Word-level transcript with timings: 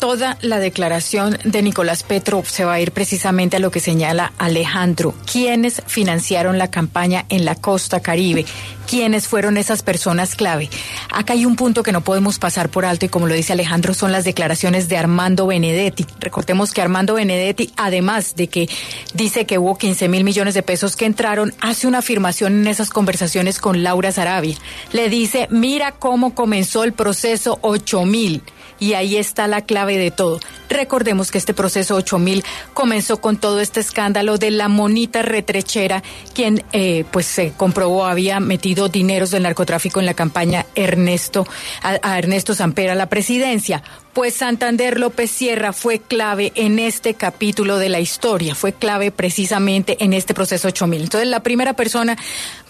Toda 0.00 0.38
la 0.42 0.58
declaración 0.58 1.38
de 1.44 1.62
Nicolás 1.62 2.02
Petro 2.02 2.42
se 2.44 2.64
va 2.64 2.74
a 2.74 2.80
ir 2.80 2.90
precisamente 2.90 3.56
a 3.56 3.60
lo 3.60 3.70
que 3.70 3.78
señala 3.78 4.32
Alejandro. 4.38 5.14
¿Quiénes 5.30 5.82
financiaron 5.86 6.58
la 6.58 6.68
campaña 6.68 7.26
en 7.28 7.44
la 7.44 7.54
costa 7.54 8.00
caribe? 8.00 8.44
¿Quiénes 8.88 9.28
fueron 9.28 9.56
esas 9.56 9.84
personas 9.84 10.34
clave? 10.34 10.68
Acá 11.10 11.34
hay 11.34 11.46
un 11.46 11.54
punto 11.54 11.84
que 11.84 11.92
no 11.92 12.02
podemos 12.02 12.40
pasar 12.40 12.70
por 12.70 12.84
alto 12.84 13.06
y 13.06 13.08
como 13.08 13.28
lo 13.28 13.34
dice 13.34 13.52
Alejandro 13.52 13.94
son 13.94 14.10
las 14.10 14.24
declaraciones 14.24 14.88
de 14.88 14.96
Armando 14.96 15.46
Benedetti. 15.46 16.04
Recordemos 16.18 16.72
que 16.72 16.82
Armando 16.82 17.14
Benedetti, 17.14 17.72
además 17.76 18.34
de 18.34 18.48
que 18.48 18.68
dice 19.14 19.46
que 19.46 19.58
hubo 19.58 19.78
15 19.78 20.08
mil 20.08 20.24
millones 20.24 20.54
de 20.54 20.64
pesos 20.64 20.96
que 20.96 21.06
entraron, 21.06 21.54
hace 21.60 21.86
una 21.86 21.98
afirmación 21.98 22.54
en 22.54 22.66
esas 22.66 22.90
conversaciones 22.90 23.60
con 23.60 23.84
Laura 23.84 24.10
Sarabia. 24.10 24.56
Le 24.92 25.08
dice, 25.08 25.46
mira 25.50 25.92
cómo 25.92 26.34
comenzó 26.34 26.82
el 26.82 26.92
proceso 26.92 27.60
8 27.62 28.04
mil 28.04 28.42
y 28.78 28.94
ahí 28.94 29.16
está 29.16 29.46
la 29.46 29.62
clave 29.62 29.83
de 29.86 30.10
todo. 30.10 30.40
Recordemos 30.68 31.30
que 31.30 31.38
este 31.38 31.54
proceso 31.54 31.94
8000 31.96 32.44
comenzó 32.72 33.20
con 33.20 33.36
todo 33.36 33.60
este 33.60 33.80
escándalo 33.80 34.38
de 34.38 34.50
la 34.50 34.68
monita 34.68 35.22
retrechera, 35.22 36.02
quien 36.34 36.64
eh, 36.72 37.04
pues 37.10 37.26
se 37.26 37.52
comprobó 37.52 38.06
había 38.06 38.40
metido 38.40 38.88
dineros 38.88 39.30
del 39.30 39.44
narcotráfico 39.44 40.00
en 40.00 40.06
la 40.06 40.14
campaña 40.14 40.66
Ernesto 40.74 41.46
a, 41.82 41.98
a 42.02 42.18
Ernesto 42.18 42.54
Samper 42.54 42.90
a 42.90 42.94
la 42.94 43.08
presidencia. 43.08 43.82
Pues 44.14 44.34
Santander 44.34 45.00
López 45.00 45.28
Sierra 45.28 45.72
fue 45.72 45.98
clave 45.98 46.52
en 46.54 46.78
este 46.78 47.14
capítulo 47.14 47.78
de 47.78 47.88
la 47.88 47.98
historia, 47.98 48.54
fue 48.54 48.72
clave 48.72 49.10
precisamente 49.10 49.96
en 50.04 50.12
este 50.12 50.34
proceso 50.34 50.68
8000. 50.68 51.02
Entonces, 51.02 51.28
la 51.28 51.42
primera 51.42 51.72
persona, 51.74 52.16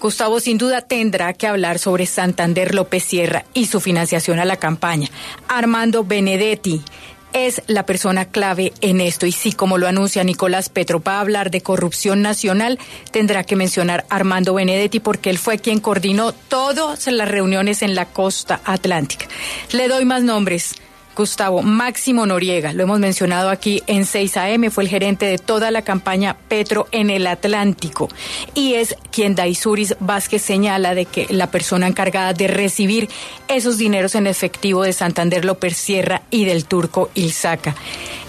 Gustavo, 0.01 0.41
sin 0.41 0.57
duda 0.57 0.81
tendrá 0.81 1.35
que 1.35 1.47
hablar 1.47 1.79
sobre 1.79 2.07
Santander 2.07 2.75
López 2.75 3.05
Sierra 3.05 3.45
y 3.53 3.67
su 3.67 3.81
financiación 3.81 4.39
a 4.39 4.47
la 4.47 4.57
campaña. 4.57 5.11
Armando 5.47 6.03
Benedetti 6.03 6.81
es 7.35 7.61
la 7.67 7.85
persona 7.85 8.25
clave 8.25 8.73
en 8.81 9.03
esto. 9.03 9.27
Y 9.27 9.33
sí, 9.33 9.53
como 9.53 9.77
lo 9.77 9.87
anuncia 9.87 10.25
Nicolás 10.25 10.71
Petro, 10.71 11.03
va 11.03 11.17
a 11.17 11.21
hablar 11.21 11.51
de 11.51 11.61
corrupción 11.61 12.23
nacional, 12.23 12.79
tendrá 13.11 13.45
que 13.45 13.55
mencionar 13.57 14.07
Armando 14.09 14.55
Benedetti 14.55 14.99
porque 14.99 15.29
él 15.29 15.37
fue 15.37 15.59
quien 15.59 15.81
coordinó 15.81 16.33
todas 16.33 17.07
las 17.09 17.29
reuniones 17.29 17.83
en 17.83 17.95
la 17.95 18.07
costa 18.07 18.63
atlántica. 18.65 19.27
Le 19.73 19.89
doy 19.89 20.07
más 20.07 20.23
nombres. 20.23 20.77
Gustavo 21.15 21.63
Máximo 21.63 22.27
Noriega, 22.27 22.73
lo 22.73 22.83
hemos 22.83 22.99
mencionado 22.99 23.51
aquí 23.51 23.83
en 23.87 24.05
6 24.05 24.37
AM, 24.37 24.71
fue 24.71 24.85
el 24.85 24.91
gerente 24.91 25.27
de 25.27 25.39
toda 25.39 25.71
la 25.71 25.83
campaña 25.83 26.37
Petro 26.49 26.87
en 26.93 27.11
el 27.11 27.27
Atlántico 27.27 28.09
y 28.55 28.75
es 28.75 28.97
quien 29.11 29.35
Daisuris 29.35 29.97
Vázquez 30.01 30.43
señala 30.43 30.95
de 30.95 31.07
que 31.07 31.27
la 31.31 31.51
persona 31.51 31.87
encargada 31.87 32.33
de 32.33 32.49
recibir 32.49 33.09
esos 33.49 33.79
dineros 33.79 34.15
en 34.15 34.27
efectivo 34.27 34.83
de 34.83 34.93
Santander 34.93 35.45
López 35.45 35.77
Sierra 35.77 36.23
y 36.31 36.45
del 36.45 36.65
turco 36.65 37.11
Ilzaca. 37.15 37.75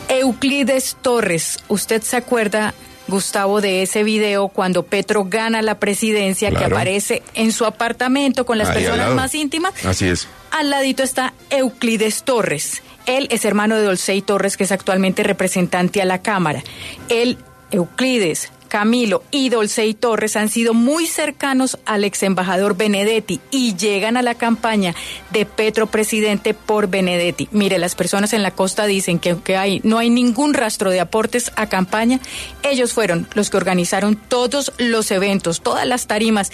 Euclides 0.08 0.98
Torres, 1.02 1.64
¿usted 1.68 2.02
se 2.04 2.18
acuerda 2.18 2.74
Gustavo, 3.08 3.62
de 3.62 3.82
ese 3.84 4.04
video 4.04 4.48
cuando 4.48 4.84
Petro 4.84 5.26
gana 5.26 5.62
la 5.62 5.80
presidencia, 5.80 6.52
que 6.52 6.66
aparece 6.66 7.24
en 7.34 7.52
su 7.52 7.66
apartamento 7.66 8.46
con 8.46 8.58
las 8.58 8.72
personas 8.72 9.14
más 9.14 9.36
íntimas. 9.36 9.74
Así 9.86 10.08
es. 10.08 10.28
Al 10.52 10.70
ladito 10.70 11.04
está 11.04 11.34
Euclides 11.50 12.24
Torres. 12.24 12.82
Él 13.06 13.28
es 13.30 13.46
hermano 13.46 13.76
de 13.76 13.84
Dolcey 13.84 14.22
Torres, 14.22 14.58
que 14.58 14.64
es 14.64 14.72
actualmente 14.72 15.24
representante 15.24 16.02
a 16.02 16.06
la 16.06 16.22
Cámara. 16.22 16.64
Él, 17.10 17.38
Euclides, 17.72 18.52
Camilo 18.68 19.24
y 19.32 19.50
Dolcey 19.50 19.94
Torres 19.94 20.36
han 20.36 20.50
sido 20.50 20.74
muy 20.74 21.08
cercanos 21.08 21.78
al 21.86 22.04
ex 22.04 22.24
embajador 22.24 22.76
Benedetti 22.76 23.40
y 23.52 23.76
llegan 23.76 24.18
a 24.18 24.22
la 24.22 24.36
campaña 24.36 24.94
de 25.32 25.46
Petro 25.46 25.88
presidente 25.88 26.54
por 26.54 26.88
Benedetti. 26.88 27.48
Mire, 27.52 27.78
las 27.78 27.96
personas 27.96 28.34
en 28.34 28.44
la 28.44 28.52
costa 28.52 28.86
dicen 28.86 29.20
que 29.20 29.32
aunque 29.32 29.58
hay, 29.58 29.82
no 29.84 29.98
hay 29.98 30.10
ningún 30.10 30.54
rastro 30.54 30.90
de 30.90 31.00
aportes 31.00 31.52
a 31.56 31.68
campaña, 31.68 32.20
ellos 32.64 32.94
fueron 32.94 33.28
los 33.34 33.50
que 33.50 33.58
organizaron 33.58 34.16
todos 34.16 34.74
los 34.78 35.12
eventos, 35.12 35.62
todas 35.62 35.88
las 35.88 36.08
tarimas 36.08 36.52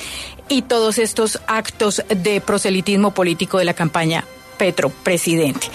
y 0.50 0.62
todos 0.64 0.98
estos 0.98 1.40
actos 1.48 2.04
de 2.10 2.42
proselitismo 2.42 3.14
político 3.14 3.58
de 3.58 3.66
la 3.66 3.74
campaña 3.74 4.26
Petro 4.58 4.90
presidente. 4.90 5.68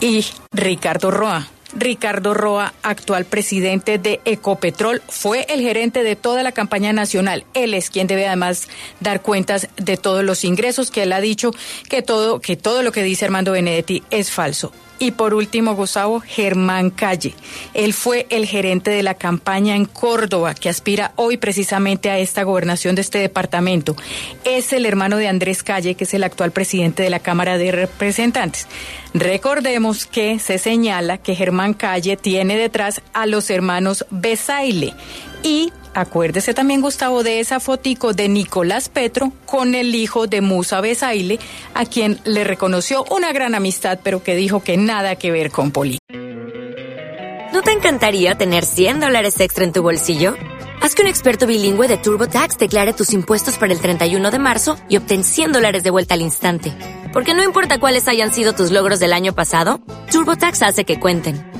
Y 0.00 0.24
Ricardo 0.52 1.10
Roa 1.10 1.48
Ricardo 1.76 2.34
Roa, 2.34 2.72
actual 2.82 3.26
presidente 3.26 3.98
de 3.98 4.20
Ecopetrol, 4.24 5.02
fue 5.08 5.46
el 5.48 5.60
gerente 5.60 6.02
de 6.02 6.16
toda 6.16 6.42
la 6.42 6.52
campaña 6.52 6.92
nacional. 6.92 7.44
Él 7.54 7.74
es 7.74 7.90
quien 7.90 8.06
debe 8.06 8.26
además 8.26 8.68
dar 9.00 9.22
cuentas 9.22 9.68
de 9.76 9.96
todos 9.96 10.24
los 10.24 10.44
ingresos 10.44 10.90
que 10.90 11.02
él 11.02 11.12
ha 11.12 11.20
dicho 11.20 11.52
que 11.88 12.02
todo 12.02 12.40
que 12.40 12.56
todo 12.56 12.82
lo 12.82 12.92
que 12.92 13.02
dice 13.02 13.26
Armando 13.26 13.52
Benedetti 13.52 14.02
es 14.10 14.30
falso. 14.30 14.72
Y 14.98 15.10
por 15.10 15.34
último, 15.34 15.74
Gustavo, 15.74 16.20
Germán 16.20 16.90
Calle. 16.90 17.34
Él 17.74 17.92
fue 17.92 18.26
el 18.30 18.46
gerente 18.46 18.90
de 18.90 19.02
la 19.02 19.14
campaña 19.14 19.76
en 19.76 19.84
Córdoba, 19.84 20.54
que 20.54 20.68
aspira 20.68 21.12
hoy 21.16 21.36
precisamente 21.36 22.10
a 22.10 22.18
esta 22.18 22.44
gobernación 22.44 22.94
de 22.94 23.02
este 23.02 23.18
departamento. 23.18 23.94
Es 24.44 24.72
el 24.72 24.86
hermano 24.86 25.18
de 25.18 25.28
Andrés 25.28 25.62
Calle, 25.62 25.94
que 25.94 26.04
es 26.04 26.14
el 26.14 26.24
actual 26.24 26.50
presidente 26.50 27.02
de 27.02 27.10
la 27.10 27.20
Cámara 27.20 27.58
de 27.58 27.72
Representantes. 27.72 28.66
Recordemos 29.12 30.06
que 30.06 30.38
se 30.38 30.58
señala 30.58 31.18
que 31.18 31.34
Germán 31.34 31.74
Calle 31.74 32.16
tiene 32.16 32.56
detrás 32.56 33.02
a 33.12 33.26
los 33.26 33.50
hermanos 33.50 34.06
Besaile 34.10 34.94
y 35.42 35.72
Acuérdese 35.96 36.52
también, 36.52 36.82
Gustavo, 36.82 37.22
de 37.22 37.40
esa 37.40 37.58
fotico 37.58 38.12
de 38.12 38.28
Nicolás 38.28 38.90
Petro 38.90 39.32
con 39.46 39.74
el 39.74 39.94
hijo 39.94 40.26
de 40.26 40.42
Musa 40.42 40.82
Besaile, 40.82 41.38
a 41.72 41.86
quien 41.86 42.20
le 42.24 42.44
reconoció 42.44 43.06
una 43.10 43.32
gran 43.32 43.54
amistad, 43.54 43.98
pero 44.02 44.22
que 44.22 44.36
dijo 44.36 44.62
que 44.62 44.76
nada 44.76 45.16
que 45.16 45.30
ver 45.30 45.50
con 45.50 45.70
política. 45.70 46.04
¿No 47.50 47.62
te 47.62 47.72
encantaría 47.72 48.34
tener 48.34 48.66
100 48.66 49.00
dólares 49.00 49.40
extra 49.40 49.64
en 49.64 49.72
tu 49.72 49.82
bolsillo? 49.82 50.34
Haz 50.82 50.94
que 50.94 51.00
un 51.00 51.08
experto 51.08 51.46
bilingüe 51.46 51.88
de 51.88 51.96
TurboTax 51.96 52.58
declare 52.58 52.92
tus 52.92 53.14
impuestos 53.14 53.56
para 53.56 53.72
el 53.72 53.80
31 53.80 54.30
de 54.30 54.38
marzo 54.38 54.76
y 54.90 54.98
obtén 54.98 55.24
100 55.24 55.52
dólares 55.52 55.82
de 55.82 55.88
vuelta 55.88 56.12
al 56.12 56.20
instante. 56.20 56.74
Porque 57.14 57.32
no 57.32 57.42
importa 57.42 57.80
cuáles 57.80 58.06
hayan 58.06 58.34
sido 58.34 58.52
tus 58.52 58.70
logros 58.70 59.00
del 59.00 59.14
año 59.14 59.34
pasado, 59.34 59.80
TurboTax 60.12 60.60
hace 60.60 60.84
que 60.84 61.00
cuenten. 61.00 61.55